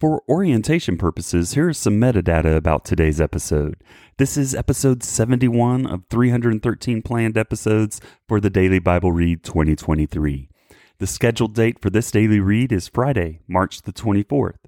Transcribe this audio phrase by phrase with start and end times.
[0.00, 3.74] For orientation purposes, here is some metadata about today's episode.
[4.16, 10.50] This is episode 71 of 313 planned episodes for the Daily Bible Read 2023.
[10.98, 14.58] The scheduled date for this daily read is Friday, March the 24th.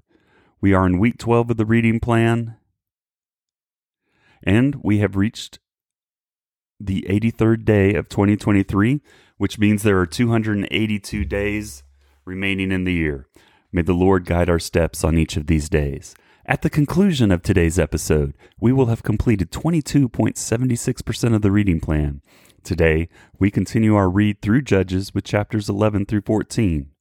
[0.59, 2.57] We are in week 12 of the reading plan,
[4.43, 5.59] and we have reached
[6.77, 8.99] the 83rd day of 2023,
[9.37, 11.83] which means there are 282 days
[12.25, 13.27] remaining in the year.
[13.71, 16.13] May the Lord guide our steps on each of these days.
[16.45, 22.21] At the conclusion of today's episode, we will have completed 22.76% of the reading plan.
[22.63, 23.07] Today,
[23.39, 26.91] we continue our read through Judges with chapters 11 through 14.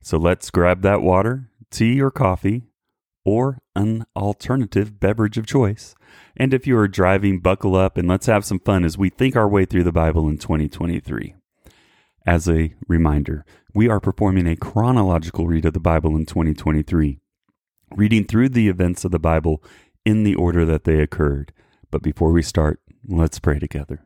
[0.00, 2.62] So let's grab that water, tea, or coffee,
[3.24, 5.96] or an alternative beverage of choice.
[6.36, 9.34] And if you are driving, buckle up and let's have some fun as we think
[9.34, 11.34] our way through the Bible in 2023.
[12.24, 13.44] As a reminder,
[13.76, 17.20] we are performing a chronological read of the Bible in 2023,
[17.94, 19.62] reading through the events of the Bible
[20.02, 21.52] in the order that they occurred.
[21.90, 24.02] But before we start, let's pray together.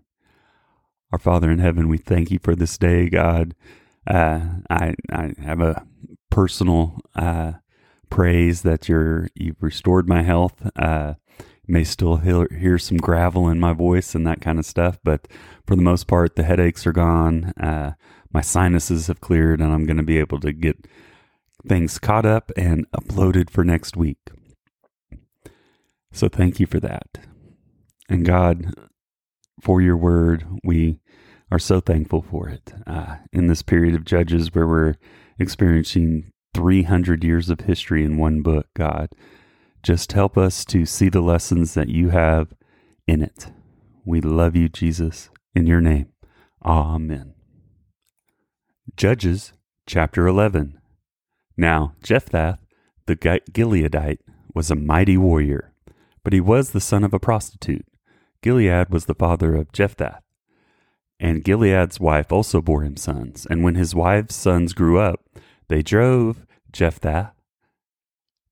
[1.13, 3.55] Our Father in heaven, we thank you for this day, God.
[4.09, 5.87] Uh, I I have a
[6.31, 7.53] personal uh,
[8.11, 10.69] praise that you're you've restored my health.
[10.75, 11.15] Uh,
[11.71, 15.29] may still hear, hear some gravel in my voice and that kind of stuff, but
[15.67, 17.53] for the most part, the headaches are gone.
[17.61, 17.93] Uh,
[18.33, 20.87] my sinuses have cleared, and I'm going to be able to get
[21.67, 24.19] things caught up and uploaded for next week.
[26.13, 27.19] So thank you for that.
[28.09, 28.75] And God,
[29.61, 31.01] for your word, we
[31.51, 32.73] are so thankful for it.
[32.87, 34.95] Uh, in this period of Judges where we're
[35.39, 39.11] experiencing 300 years of history in one book, God,
[39.83, 42.53] just help us to see the lessons that you have
[43.07, 43.51] in it.
[44.05, 45.31] We love you, Jesus.
[45.55, 46.09] In your name,
[46.65, 47.35] amen.
[48.97, 49.53] Judges
[49.87, 50.79] chapter 11.
[51.57, 52.59] Now, Jephthah,
[53.07, 54.21] the Gileadite,
[54.55, 55.73] was a mighty warrior,
[56.23, 57.87] but he was the son of a prostitute.
[58.43, 60.21] Gilead was the father of Jephthah.
[61.19, 63.47] And Gilead's wife also bore him sons.
[63.51, 65.21] And when his wife's sons grew up,
[65.69, 67.33] they drove Jephthah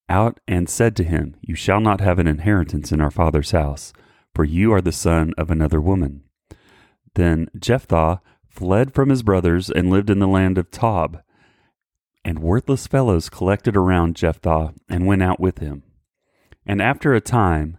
[0.08, 3.92] out and said to him, You shall not have an inheritance in our father's house,
[4.34, 6.22] for you are the son of another woman.
[7.14, 11.22] Then Jephthah fled from his brothers and lived in the land of Tob.
[12.24, 15.82] And worthless fellows collected around Jephthah and went out with him.
[16.66, 17.78] And after a time,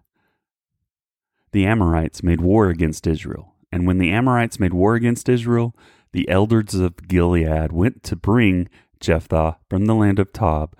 [1.51, 3.55] the Amorites made war against Israel.
[3.71, 5.75] And when the Amorites made war against Israel,
[6.11, 8.67] the elders of Gilead went to bring
[8.99, 10.75] Jephthah from the land of Tob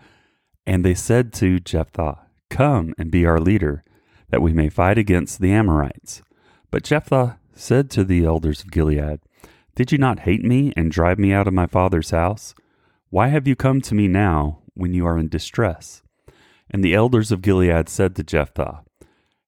[0.69, 2.19] and they said to Jephthah,
[2.51, 3.83] Come and be our leader,
[4.29, 6.21] that we may fight against the Amorites.
[6.69, 9.19] But Jephthah said to the elders of Gilead,
[9.73, 12.53] Did you not hate me and drive me out of my father's house?
[13.09, 16.03] Why have you come to me now when you are in distress?
[16.69, 18.83] And the elders of Gilead said to Jephthah,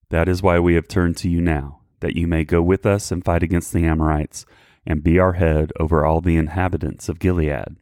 [0.10, 3.12] That is why we have turned to you now, that you may go with us
[3.12, 4.48] and fight against the Amorites,
[4.88, 7.78] and be our head over all the inhabitants of Gilead.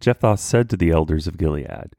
[0.00, 1.94] Jephthah said to the elders of Gilead,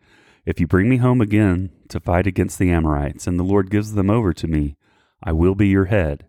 [0.45, 3.93] if you bring me home again to fight against the Amorites, and the Lord gives
[3.93, 4.75] them over to me,
[5.23, 6.27] I will be your head.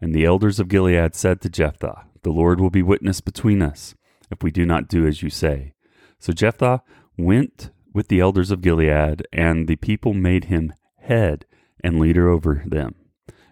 [0.00, 3.94] And the elders of Gilead said to Jephthah, The Lord will be witness between us,
[4.30, 5.74] if we do not do as you say.
[6.18, 6.82] So Jephthah
[7.18, 11.44] went with the elders of Gilead, and the people made him head
[11.82, 12.94] and leader over them.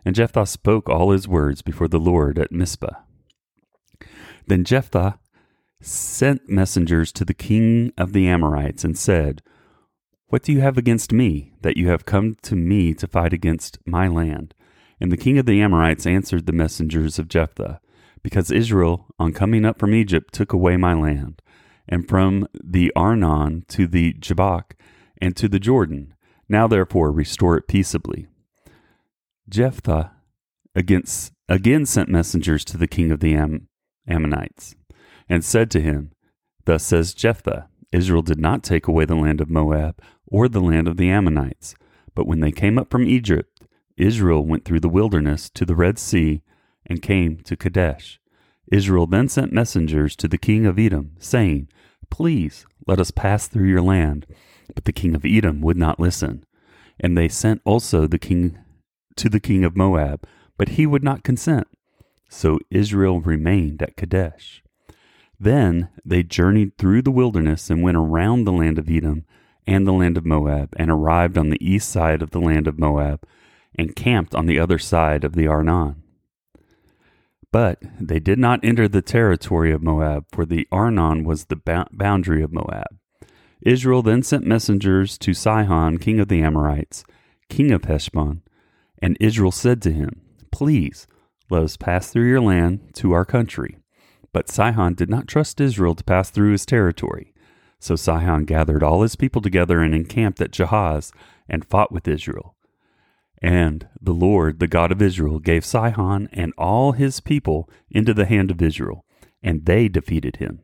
[0.05, 2.95] And Jephthah spoke all his words before the Lord at Mizpah.
[4.47, 5.19] Then Jephthah
[5.81, 9.43] sent messengers to the king of the Amorites and said,
[10.29, 13.79] what do you have against me, that you have come to me to fight against
[13.87, 14.55] my land?
[15.01, 17.81] And the king of the Amorites answered the messengers of Jephthah,
[18.23, 21.41] Because Israel, on coming up from Egypt, took away my land,
[21.89, 24.75] and from the Arnon to the Jabbok,
[25.21, 26.15] and to the Jordan.
[26.47, 28.27] Now therefore restore it peaceably.
[29.49, 30.13] Jephthah
[30.75, 33.69] against, again sent messengers to the king of the Am-
[34.07, 34.77] Ammonites,
[35.27, 36.13] and said to him,
[36.67, 40.89] Thus says Jephthah, Israel did not take away the land of Moab or the land
[40.89, 41.75] of the Ammonites.
[42.15, 43.61] But when they came up from Egypt,
[43.97, 46.43] Israel went through the wilderness to the Red Sea
[46.87, 48.21] and came to Kadesh.
[48.71, 51.69] Israel then sent messengers to the king of Edom, saying,
[52.11, 54.27] Please let us pass through your land.
[54.75, 56.45] But the king of Edom would not listen.
[57.01, 58.59] And they sent also the king
[59.17, 60.27] to the king of Moab,
[60.57, 61.67] but he would not consent.
[62.29, 64.63] So Israel remained at Kadesh.
[65.41, 69.25] Then they journeyed through the wilderness and went around the land of Edom
[69.69, 72.79] and the land of Moab, and arrived on the east side of the land of
[72.79, 73.23] Moab,
[73.79, 76.03] and camped on the other side of the Arnon.
[77.53, 82.43] But they did not enter the territory of Moab, for the Arnon was the boundary
[82.43, 82.97] of Moab.
[83.61, 87.05] Israel then sent messengers to Sihon, king of the Amorites,
[87.51, 88.41] king of Heshbon,
[89.03, 91.07] and Israel said to him, Please,
[91.51, 93.77] let us pass through your land to our country.
[94.33, 97.35] But Sihon did not trust Israel to pass through his territory.
[97.81, 101.13] So Sihon gathered all his people together and encamped at Jahaz
[101.49, 102.55] and fought with Israel.
[103.41, 108.27] And the Lord, the God of Israel, gave Sihon and all his people into the
[108.27, 109.05] hand of Israel,
[109.43, 110.61] and they defeated him.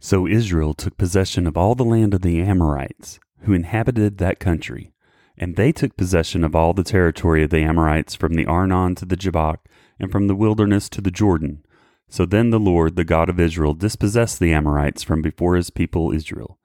[0.00, 4.92] So Israel took possession of all the land of the Amorites, who inhabited that country,
[5.38, 9.06] and they took possession of all the territory of the Amorites from the Arnon to
[9.06, 9.66] the Jabbok,
[10.00, 11.64] and from the wilderness to the Jordan,
[12.08, 16.12] so then the Lord, the God of Israel, dispossessed the Amorites from before his people
[16.12, 16.58] Israel.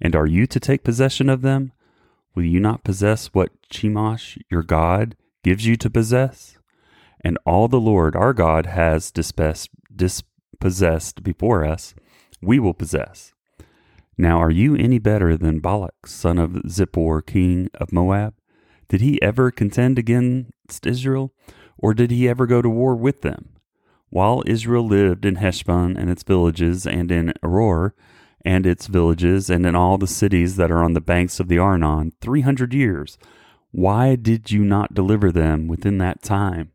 [0.00, 1.72] And are you to take possession of them?
[2.34, 6.58] Will you not possess what Chemosh, your God, gives you to possess?
[7.22, 11.94] And all the Lord our God has dispossessed before us,
[12.40, 13.32] we will possess.
[14.16, 18.34] Now are you any better than Balak, son of Zippor, king of Moab?
[18.88, 21.32] Did he ever contend against Israel,
[21.78, 23.50] or did he ever go to war with them?
[24.10, 27.92] While Israel lived in Heshbon and its villages, and in Aroer
[28.44, 31.58] and its villages, and in all the cities that are on the banks of the
[31.58, 33.18] Arnon, three hundred years,
[33.70, 36.72] why did you not deliver them within that time?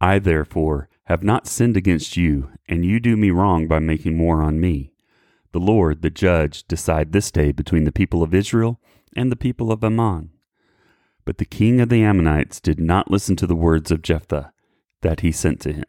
[0.00, 4.42] I, therefore, have not sinned against you, and you do me wrong by making war
[4.42, 4.92] on me.
[5.52, 8.80] The Lord, the judge, decide this day between the people of Israel
[9.16, 10.30] and the people of Ammon.
[11.24, 14.52] But the king of the Ammonites did not listen to the words of Jephthah
[15.00, 15.84] that he sent to him.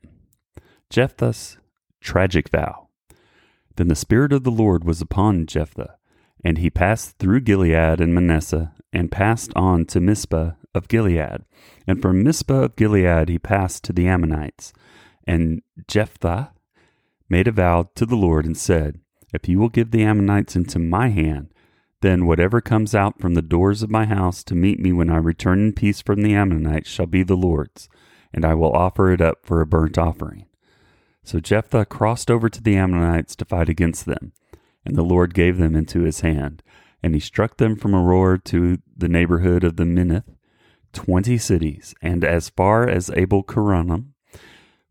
[0.90, 1.58] Jephthah's
[2.02, 2.88] tragic vow.
[3.76, 5.98] Then the Spirit of the Lord was upon Jephthah,
[6.44, 11.44] and he passed through Gilead and Manasseh, and passed on to Mizpah of Gilead.
[11.88, 14.72] And from Mizpah of Gilead he passed to the Ammonites.
[15.28, 16.52] And Jephthah
[17.28, 19.00] made a vow to the Lord and said,
[19.34, 21.52] If you will give the Ammonites into my hand,
[22.02, 25.18] then whatever comes out from the doors of my house to meet me when I
[25.18, 27.90] return in peace from the Ammonites shall be the Lord's,
[28.32, 30.46] and I will offer it up for a burnt offering.
[31.26, 34.32] So Jephthah crossed over to the Ammonites to fight against them,
[34.86, 36.62] and the Lord gave them into his hand.
[37.02, 40.36] And he struck them from Aroer to the neighborhood of the Minnith,
[40.94, 44.14] twenty cities, and as far as Abel Keramim,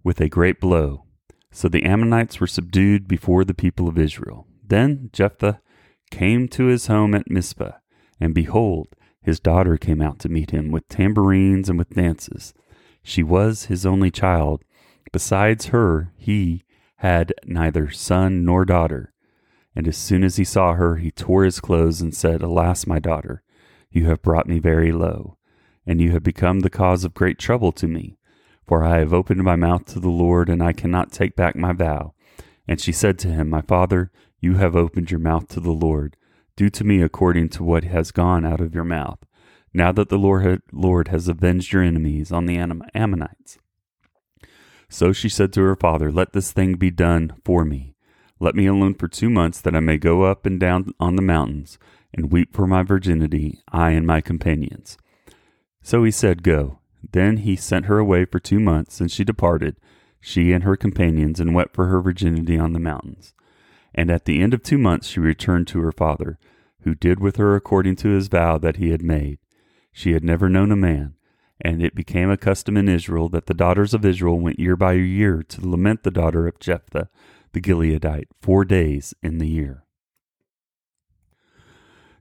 [0.02, 1.04] with a great blow.
[1.52, 4.48] So the Ammonites were subdued before the people of Israel.
[4.66, 5.60] Then Jephthah
[6.10, 7.78] came to his home at Mizpah,
[8.18, 8.88] and behold,
[9.22, 12.54] his daughter came out to meet him with tambourines and with dances.
[13.04, 14.64] She was his only child
[15.12, 16.64] Besides her, he
[16.96, 19.12] had neither son nor daughter.
[19.76, 22.98] And as soon as he saw her, he tore his clothes and said, Alas, my
[22.98, 23.42] daughter,
[23.90, 25.36] you have brought me very low,
[25.86, 28.18] and you have become the cause of great trouble to me.
[28.66, 31.72] For I have opened my mouth to the Lord, and I cannot take back my
[31.72, 32.14] vow.
[32.66, 36.16] And she said to him, My father, you have opened your mouth to the Lord.
[36.56, 39.18] Do to me according to what has gone out of your mouth,
[39.74, 40.18] now that the
[40.72, 42.56] Lord has avenged your enemies on the
[42.94, 43.58] Ammonites.
[44.94, 47.96] So she said to her father, Let this thing be done for me.
[48.38, 51.20] Let me alone for two months, that I may go up and down on the
[51.20, 51.80] mountains,
[52.12, 54.96] and weep for my virginity, I and my companions.
[55.82, 56.78] So he said, Go.
[57.10, 59.80] Then he sent her away for two months, and she departed,
[60.20, 63.34] she and her companions, and wept for her virginity on the mountains.
[63.96, 66.38] And at the end of two months she returned to her father,
[66.82, 69.40] who did with her according to his vow that he had made.
[69.90, 71.14] She had never known a man,
[71.64, 74.92] and it became a custom in Israel that the daughters of Israel went year by
[74.92, 77.08] year to lament the daughter of Jephthah
[77.54, 79.84] the Gileadite four days in the year.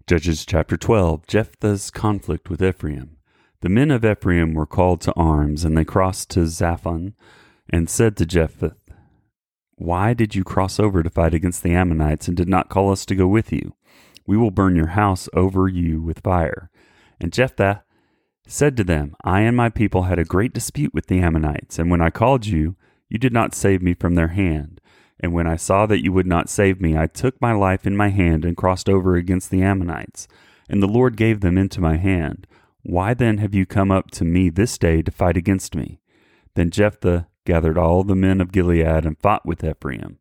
[0.07, 3.17] Judges chapter 12 Jephthah's conflict with Ephraim.
[3.61, 7.13] The men of Ephraim were called to arms, and they crossed to Zaphon
[7.69, 8.75] and said to Jephthah,
[9.75, 13.05] Why did you cross over to fight against the Ammonites and did not call us
[13.07, 13.75] to go with you?
[14.25, 16.69] We will burn your house over you with fire.
[17.19, 17.83] And Jephthah
[18.47, 21.89] said to them, I and my people had a great dispute with the Ammonites, and
[21.89, 22.75] when I called you,
[23.09, 24.81] you did not save me from their hand.
[25.19, 27.95] And when I saw that you would not save me, I took my life in
[27.95, 30.27] my hand and crossed over against the Ammonites.
[30.67, 32.47] And the Lord gave them into my hand.
[32.81, 36.01] Why then have you come up to me this day to fight against me?
[36.55, 40.19] Then Jephthah gathered all the men of Gilead and fought with Ephraim.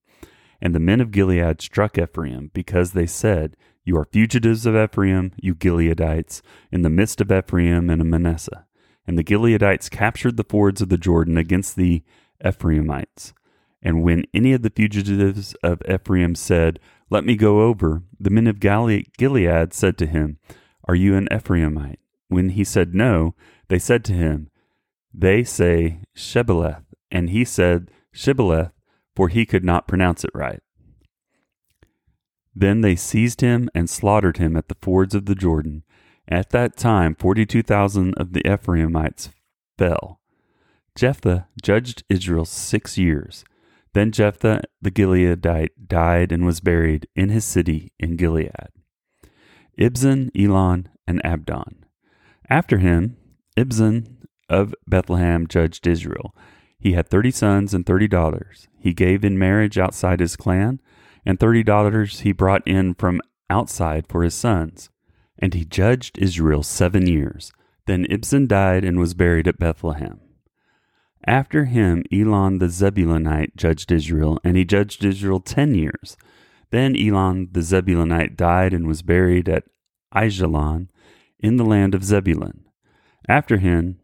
[0.61, 5.33] And the men of Gilead struck Ephraim, because they said, you are fugitives of Ephraim,
[5.37, 8.67] you Gileadites, in the midst of Ephraim and Manasseh.
[9.07, 12.03] And the Gileadites captured the fords of the Jordan against the
[12.45, 13.35] Ephraimites.
[13.83, 16.79] And when any of the fugitives of Ephraim said,
[17.11, 20.39] Let me go over, the men of Gilead said to him,
[20.87, 21.99] Are you an Ephraimite?
[22.29, 23.35] When he said no,
[23.69, 24.51] they said to him,
[25.13, 26.85] They say Shebeleth.
[27.11, 28.71] And he said Shibboleth,
[29.15, 30.61] for he could not pronounce it right.
[32.55, 35.85] Then they seized him and slaughtered him at the fords of the Jordan.
[36.29, 39.31] At that time, 42,000 of the Ephraimites
[39.79, 40.21] fell.
[40.95, 43.45] Jephthah judged Israel six years.
[43.95, 48.69] Then Jephthah the Gileadite died and was buried in his city in Gilead.
[49.79, 51.85] Ibzan, Elon, and Abdon.
[52.49, 53.17] After him,
[53.57, 54.19] Ibzan
[54.49, 56.35] of Bethlehem judged Israel.
[56.79, 58.69] He had thirty sons and thirty daughters.
[58.79, 60.81] He gave in marriage outside his clan,
[61.25, 64.91] and thirty daughters he brought in from outside for his sons.
[65.39, 67.53] And he judged Israel seven years.
[67.87, 70.21] Then Ibzan died and was buried at Bethlehem.
[71.27, 76.17] After him, Elon the Zebulunite judged Israel, and he judged Israel ten years.
[76.71, 79.65] Then Elon the Zebulunite died and was buried at
[80.15, 80.89] Aijalon
[81.39, 82.65] in the land of Zebulun.
[83.29, 84.01] After him,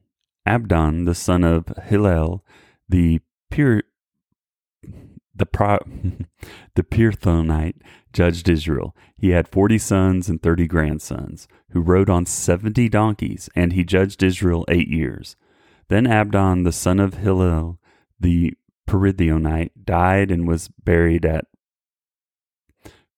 [0.46, 2.44] Abdon the son of Hillel
[2.88, 3.20] the
[3.50, 3.82] Pir,
[5.38, 5.78] the Pro,
[6.74, 7.76] the Pirathonite
[8.12, 8.94] judged Israel.
[9.16, 14.22] He had forty sons and thirty grandsons, who rode on seventy donkeys, and he judged
[14.22, 15.36] Israel eight years.
[15.88, 17.78] Then Abdon the son of Hillel
[18.20, 18.54] the
[18.86, 21.46] Perithionite died and was buried at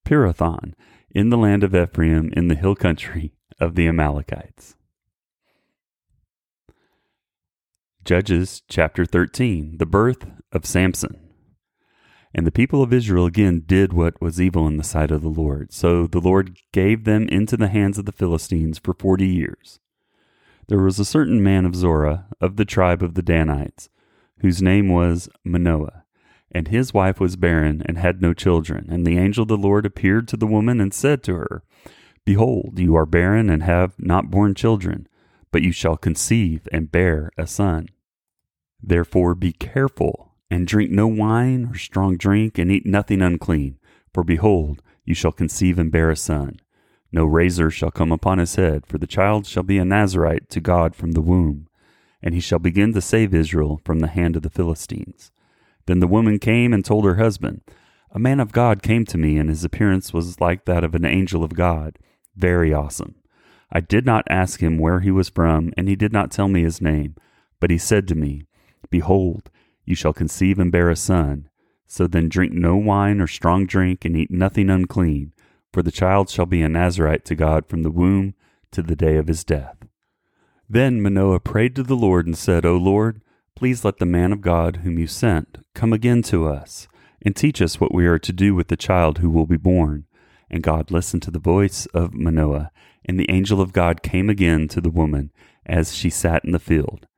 [0.05, 0.75] Pirathon
[1.11, 4.77] in the land of Ephraim in the hill country of the Amalekites.
[8.05, 11.30] Judges chapter 13 The birth of Samson.
[12.35, 15.29] And the people of Israel again did what was evil in the sight of the
[15.29, 15.73] Lord.
[15.73, 19.81] So the Lord gave them into the hands of the Philistines for forty years.
[20.69, 23.89] There was a certain man of Zorah, of the tribe of the Danites,
[24.39, 26.05] whose name was Manoah,
[26.53, 28.87] and his wife was barren and had no children.
[28.89, 31.65] And the angel of the Lord appeared to the woman and said to her,
[32.25, 35.09] Behold, you are barren and have not borne children
[35.51, 37.89] but you shall conceive and bear a son.
[38.83, 43.79] Therefore be careful, and drink no wine or strong drink, and eat nothing unclean.
[44.13, 46.61] For behold, you shall conceive and bear a son.
[47.13, 50.61] No razor shall come upon his head, for the child shall be a Nazirite to
[50.61, 51.69] God from the womb,
[52.23, 55.33] and he shall begin to save Israel from the hand of the Philistines.
[55.87, 57.63] Then the woman came and told her husband,
[58.13, 61.05] A man of God came to me, and his appearance was like that of an
[61.05, 61.99] angel of God,
[62.37, 63.17] very awesome.
[63.73, 66.63] I did not ask him where he was from, and he did not tell me
[66.63, 67.15] his name.
[67.61, 68.43] But he said to me,
[68.89, 69.51] Behold,
[69.91, 71.51] you shall conceive and bear a son.
[71.87, 75.33] So then drink no wine or strong drink, and eat nothing unclean,
[75.73, 78.35] for the child shall be a Nazirite to God from the womb
[78.71, 79.77] to the day of his death.
[80.69, 83.21] Then Manoah prayed to the Lord and said, O Lord,
[83.57, 86.87] please let the man of God whom you sent come again to us,
[87.21, 90.07] and teach us what we are to do with the child who will be born.
[90.49, 92.71] And God listened to the voice of Manoah,
[93.05, 95.33] and the angel of God came again to the woman
[95.67, 97.09] as she sat in the field.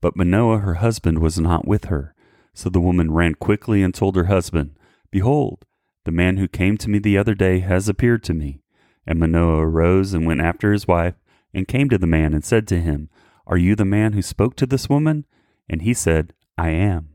[0.00, 2.14] But Manoah, her husband, was not with her.
[2.60, 4.76] So the woman ran quickly and told her husband,
[5.10, 5.64] Behold,
[6.04, 8.60] the man who came to me the other day has appeared to me.
[9.06, 11.14] And Manoah arose and went after his wife,
[11.54, 13.08] and came to the man and said to him,
[13.46, 15.24] Are you the man who spoke to this woman?
[15.70, 17.14] And he said, I am.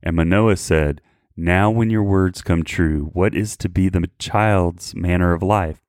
[0.00, 1.00] And Manoah said,
[1.36, 5.82] now, when your words come true, what is to be the child's manner of life?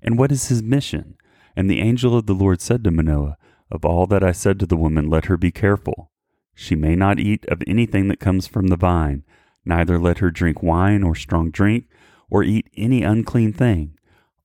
[0.00, 1.18] And what is his mission?
[1.54, 3.36] And the angel of the Lord said to Manoah,
[3.70, 6.10] Of all that I said to the woman, let her be careful.
[6.58, 9.24] She may not eat of anything that comes from the vine,
[9.66, 11.84] neither let her drink wine or strong drink,
[12.30, 13.98] or eat any unclean thing.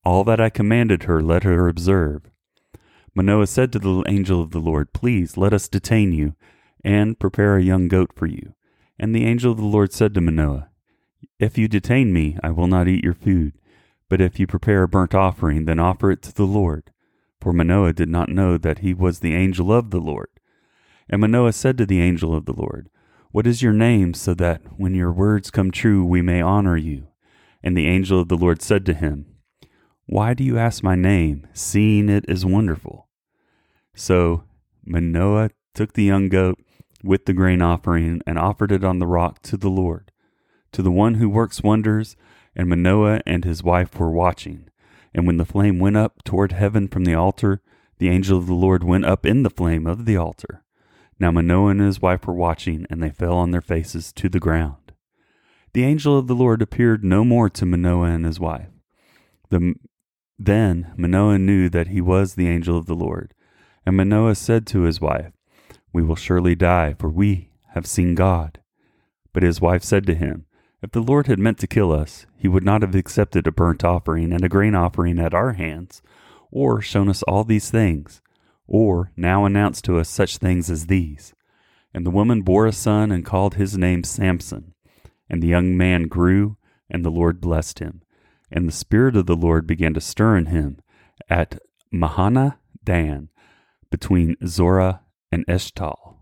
[0.03, 2.29] All that I commanded her, let her observe.
[3.15, 6.35] Manoah said to the angel of the Lord, Please let us detain you,
[6.83, 8.55] and prepare a young goat for you.
[8.99, 10.67] And the angel of the Lord said to Manoah,
[11.39, 13.53] If you detain me, I will not eat your food.
[14.09, 16.91] But if you prepare a burnt offering, then offer it to the Lord.
[17.39, 20.27] For Manoah did not know that he was the angel of the Lord.
[21.09, 22.89] And Manoah said to the angel of the Lord,
[23.31, 27.07] What is your name, so that when your words come true, we may honor you?
[27.63, 29.25] And the angel of the Lord said to him,
[30.05, 33.07] Why do you ask my name, seeing it is wonderful?
[33.93, 34.43] So
[34.85, 36.59] Manoah took the young goat
[37.03, 40.11] with the grain offering and offered it on the rock to the Lord,
[40.71, 42.15] to the one who works wonders.
[42.55, 44.69] And Manoah and his wife were watching.
[45.13, 47.61] And when the flame went up toward heaven from the altar,
[47.97, 50.63] the angel of the Lord went up in the flame of the altar.
[51.21, 54.39] Now Manoah and his wife were watching, and they fell on their faces to the
[54.39, 54.91] ground.
[55.73, 58.69] The angel of the Lord appeared no more to Manoah and his wife.
[59.51, 59.75] The,
[60.39, 63.35] then Manoah knew that he was the angel of the Lord.
[63.85, 65.31] And Manoah said to his wife,
[65.93, 68.59] we will surely die, for we have seen God.
[69.31, 70.47] But his wife said to him,
[70.81, 73.83] If the Lord had meant to kill us, he would not have accepted a burnt
[73.83, 76.01] offering and a grain offering at our hands,
[76.49, 78.23] or shown us all these things,
[78.67, 81.33] or now announced to us such things as these.
[81.93, 84.73] And the woman bore a son and called his name Samson.
[85.29, 86.57] And the young man grew,
[86.89, 88.01] and the Lord blessed him.
[88.51, 90.79] And the Spirit of the Lord began to stir in him
[91.29, 91.59] at
[91.93, 93.29] Mahaneh Dan,
[93.89, 95.01] between Zorah
[95.31, 96.15] and Eshtaol.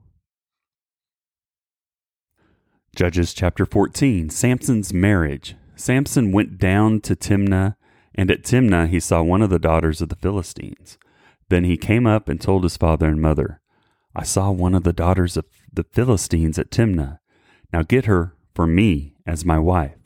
[2.96, 5.55] Judges chapter 14 Samson's marriage.
[5.75, 7.75] Samson went down to Timnah,
[8.13, 10.98] and at Timnah he saw one of the daughters of the Philistines.
[11.50, 13.60] Then he came up and told his father and mother,
[14.15, 17.20] I saw one of the daughters of the Philistines at Timnah.
[17.74, 19.98] Now get her for me as my wife.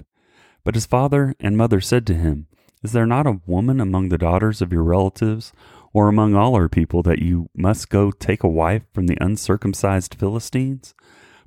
[0.64, 2.48] But his father and mother said to him,
[2.82, 5.54] Is there not a woman among the daughters of your relatives,
[5.94, 10.16] or among all our people, that you must go take a wife from the uncircumcised
[10.16, 10.94] Philistines?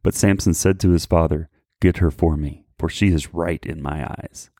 [0.03, 1.49] But Samson said to his father,
[1.81, 4.50] Get her for me, for she is right in my eyes.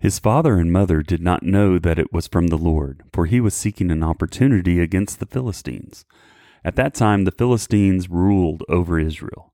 [0.00, 3.40] His father and mother did not know that it was from the Lord, for he
[3.40, 6.04] was seeking an opportunity against the Philistines.
[6.64, 9.52] At that time, the Philistines ruled over Israel.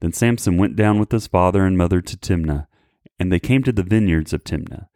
[0.00, 2.66] Then Samson went down with his father and mother to Timnah,
[3.20, 4.88] and they came to the vineyards of Timnah.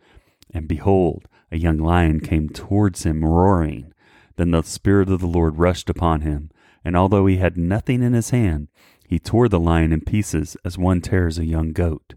[0.52, 3.92] And behold, a young lion came towards him, roaring.
[4.36, 6.50] Then the Spirit of the Lord rushed upon him,
[6.84, 8.66] and although he had nothing in his hand,
[9.06, 12.14] he tore the lion in pieces as one tears a young goat.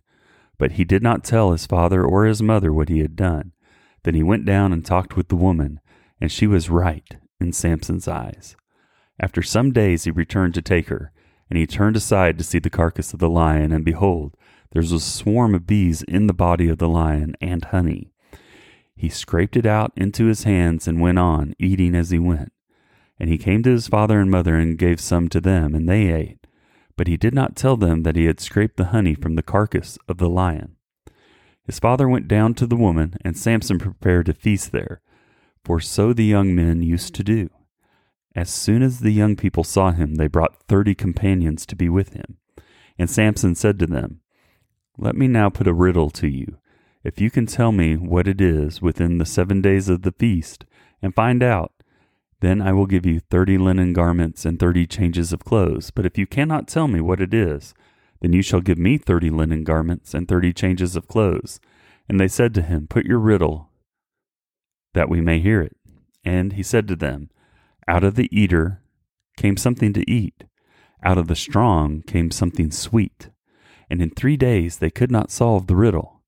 [0.62, 3.51] But he did not tell his father or his mother what he had done.
[4.03, 5.80] Then he went down and talked with the woman,
[6.20, 8.56] and she was right in Samson's eyes.
[9.20, 11.12] After some days he returned to take her,
[11.50, 14.38] and he turned aside to see the carcass of the lion, and behold,
[14.72, 18.12] there was a swarm of bees in the body of the lion, and honey.
[18.96, 22.53] He scraped it out into his hands and went on, eating as he went.
[23.20, 26.09] And he came to his father and mother and gave some to them, and they
[26.09, 26.41] ate.
[27.01, 29.98] But he did not tell them that he had scraped the honey from the carcass
[30.07, 30.75] of the lion.
[31.64, 35.01] His father went down to the woman, and Samson prepared a feast there,
[35.66, 37.50] for so the young men used to do.
[38.35, 42.14] As soon as the young people saw him, they brought thirty companions to be with
[42.14, 42.37] him.
[43.00, 44.22] And Samson said to them,
[44.96, 46.59] Let me now put a riddle to you.
[47.03, 50.66] If you can tell me what it is within the seven days of the feast,
[51.01, 51.74] and find out,
[52.42, 55.92] then I will give you thirty linen garments and thirty changes of clothes.
[55.92, 57.74] But if you cannot tell me what it is,
[58.20, 61.60] then you shall give me thirty linen garments and thirty changes of clothes.
[62.10, 63.70] And they said to him, Put your riddle,
[64.94, 65.77] that we may hear it.
[66.25, 67.30] And he said to them,
[67.88, 68.82] Out of the eater
[69.38, 70.44] came something to eat,
[71.04, 73.30] out of the strong came something sweet.
[73.90, 76.22] And in three days they could not solve the riddle.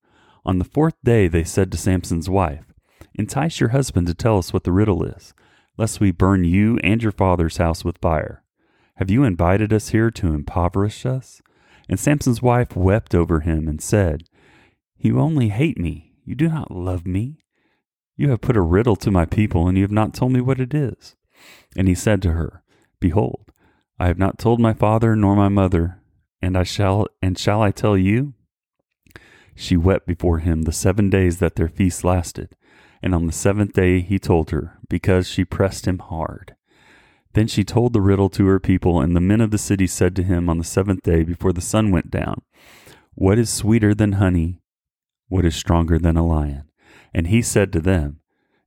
[0.46, 2.72] On the fourth day they said to Samson's wife,
[3.16, 5.34] Entice your husband to tell us what the riddle is
[5.76, 8.42] lest we burn you and your father's house with fire.
[8.96, 11.42] Have you invited us here to impoverish us?
[11.88, 14.24] And Samson's wife wept over him and said,
[14.96, 16.12] You only hate me.
[16.24, 17.44] You do not love me.
[18.16, 20.60] You have put a riddle to my people, and you have not told me what
[20.60, 21.16] it is.
[21.76, 22.62] And he said to her,
[23.00, 23.52] Behold,
[23.98, 26.00] I have not told my father nor my mother,
[26.40, 28.34] and I shall and shall I tell you?
[29.54, 32.56] She wept before him the seven days that their feast lasted.
[33.04, 36.56] And on the seventh day he told her, because she pressed him hard.
[37.34, 40.16] Then she told the riddle to her people, and the men of the city said
[40.16, 42.40] to him on the seventh day before the sun went down,
[43.14, 44.62] What is sweeter than honey?
[45.28, 46.70] What is stronger than a lion?
[47.12, 48.20] And he said to them,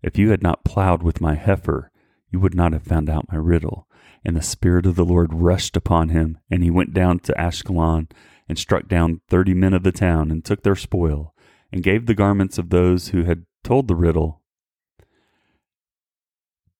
[0.03, 1.91] If you had not plowed with my heifer,
[2.29, 3.87] you would not have found out my riddle.
[4.23, 8.11] And the Spirit of the Lord rushed upon him, and he went down to Ashkelon,
[8.47, 11.33] and struck down thirty men of the town, and took their spoil,
[11.71, 14.41] and gave the garments of those who had told the riddle.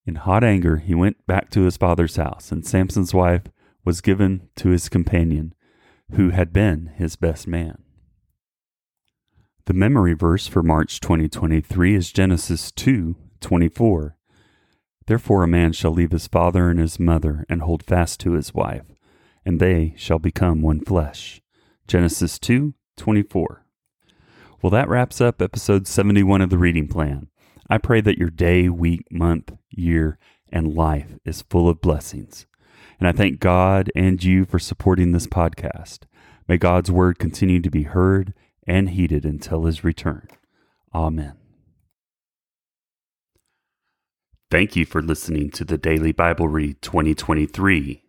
[0.06, 3.42] In hot anger, he went back to his father's house, and Samson's wife
[3.84, 5.54] was given to his companion,
[6.12, 7.84] who had been his best man.
[9.66, 14.16] The memory verse for March 2023 is Genesis 2:24.
[15.08, 18.54] Therefore a man shall leave his father and his mother and hold fast to his
[18.54, 18.86] wife,
[19.46, 21.42] and they shall become one flesh.
[21.86, 23.67] Genesis 2:24.
[24.68, 27.30] Well, that wraps up episode 71 of the reading plan.
[27.70, 30.20] I pray that your day, week, month, year,
[30.52, 32.48] and life is full of blessings.
[33.00, 36.00] And I thank God and you for supporting this podcast.
[36.50, 38.34] May God's word continue to be heard
[38.68, 40.28] and heeded until his return.
[40.94, 41.38] Amen.
[44.52, 48.04] Thank you for listening to the Daily Bible Read 2023.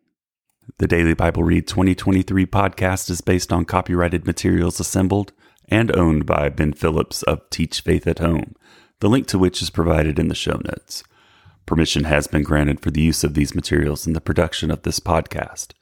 [0.79, 5.33] The Daily Bible Read 2023 podcast is based on copyrighted materials assembled
[5.69, 8.55] and owned by Ben Phillips of Teach Faith at Home,
[9.01, 11.05] the link to which is provided in the show notes.
[11.67, 15.01] Permission has been granted for the use of these materials in the production of this
[15.01, 15.73] podcast.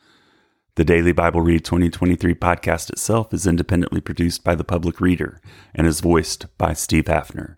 [0.75, 5.40] The Daily Bible Read 2023 podcast itself is independently produced by the public reader
[5.75, 7.57] and is voiced by Steve Haffner.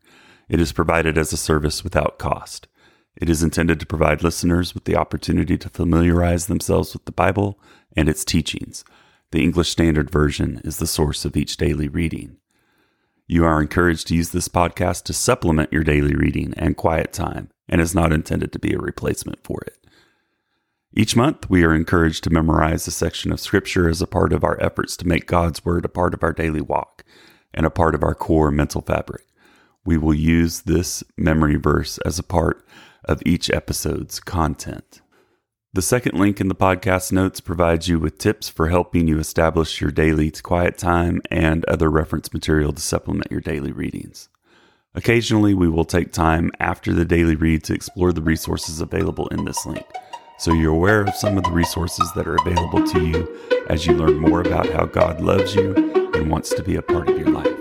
[0.49, 2.69] It is provided as a service without cost.
[3.17, 7.59] It is intended to provide listeners with the opportunity to familiarize themselves with the Bible
[7.97, 8.85] and its teachings.
[9.31, 12.39] The English Standard Version is the source of each daily reading.
[13.27, 17.51] You are encouraged to use this podcast to supplement your daily reading and quiet time
[17.69, 19.87] and is not intended to be a replacement for it.
[20.95, 24.45] Each month, we are encouraged to memorize a section of Scripture as a part of
[24.45, 27.05] our efforts to make God's Word a part of our daily walk
[27.53, 29.27] and a part of our core mental fabric.
[29.85, 32.67] We will use this memory verse as a part
[33.05, 35.03] of each episode's content.
[35.75, 39.81] The second link in the podcast notes provides you with tips for helping you establish
[39.81, 44.29] your daily quiet time and other reference material to supplement your daily readings.
[44.95, 49.45] Occasionally, we will take time after the daily read to explore the resources available in
[49.45, 49.87] this link
[50.39, 53.95] so you're aware of some of the resources that are available to you as you
[53.95, 55.75] learn more about how God loves you
[56.15, 57.58] and wants to be a part of your life.